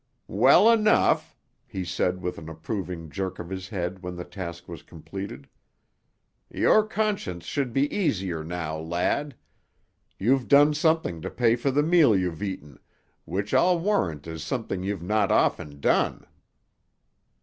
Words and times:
"Well 0.27 0.67
enough," 0.71 1.35
he 1.67 1.85
said 1.85 2.23
with 2.23 2.39
an 2.39 2.49
approving 2.49 3.11
jerk 3.11 3.37
of 3.37 3.51
his 3.51 3.67
head 3.69 4.01
when 4.01 4.15
the 4.15 4.23
task 4.25 4.67
was 4.67 4.81
completed. 4.81 5.47
"Your 6.49 6.83
conscience 6.87 7.45
should 7.45 7.71
be 7.71 7.85
easier 7.95 8.43
now, 8.43 8.79
lad; 8.79 9.35
you've 10.17 10.47
done 10.47 10.73
something 10.73 11.21
to 11.21 11.29
pay 11.29 11.55
for 11.55 11.69
the 11.69 11.83
meal 11.83 12.17
you've 12.17 12.41
eaten, 12.41 12.79
which 13.25 13.53
I'll 13.53 13.77
warrant 13.77 14.25
is 14.25 14.43
something 14.43 14.81
you've 14.81 15.03
not 15.03 15.31
often 15.31 15.79
done." 15.79 16.25